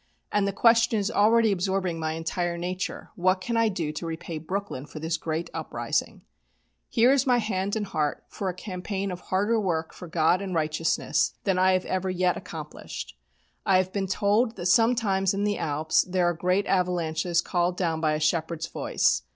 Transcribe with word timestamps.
And 0.31 0.47
the 0.47 0.51
question 0.51 0.97
is 0.97 1.11
already 1.11 1.51
absorbing 1.51 1.99
my 1.99 2.13
entire 2.13 2.57
nature, 2.57 3.11
'What 3.15 3.39
can 3.39 3.55
I 3.55 3.69
do 3.69 3.91
to 3.91 4.05
repay 4.07 4.39
Brooklyn 4.39 4.87
for 4.87 4.99
this 4.99 5.15
great 5.15 5.51
uprising?' 5.53 6.21
Here 6.89 7.11
is 7.11 7.27
my 7.27 7.37
hand 7.37 7.75
and 7.75 7.85
heart 7.85 8.23
for 8.27 8.49
a 8.49 8.53
campaign 8.55 9.11
of 9.11 9.19
harder 9.19 9.59
work 9.59 9.93
for 9.93 10.07
God 10.07 10.41
and 10.41 10.55
righteousness 10.55 11.35
than 11.43 11.59
I 11.59 11.73
have 11.73 11.85
ever 11.85 12.09
yet 12.09 12.35
accomplished. 12.35 13.15
I 13.63 13.77
have 13.77 13.93
been 13.93 14.07
told 14.07 14.55
that 14.55 14.65
sometimes 14.65 15.35
in 15.35 15.43
the 15.43 15.59
Alps 15.59 16.01
there 16.01 16.25
are 16.27 16.33
great 16.33 16.65
avalanches 16.65 17.39
called 17.39 17.77
down 17.77 18.01
by 18.01 18.13
a 18.15 18.19
shepherd's 18.19 18.65
voice. 18.65 19.21